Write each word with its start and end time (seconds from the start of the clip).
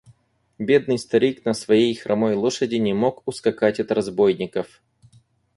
Бедный 0.57 0.97
старик 0.97 1.45
на 1.45 1.53
своей 1.53 1.93
хромой 1.93 2.33
лошади 2.33 2.73
не 2.77 2.91
мог 2.91 3.21
ускакать 3.27 3.79
от 3.79 3.91
разбойников. 3.91 4.81